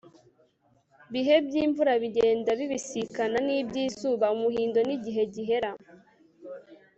bihe 1.13 1.35
by'imvura 1.47 1.93
bigenda 2.03 2.49
bibisikana 2.59 3.37
n'iby'izuba. 3.45 4.25
umuhindo 4.35 4.79
ni 4.87 4.93
igihe 4.97 5.23
gihera 5.33 5.71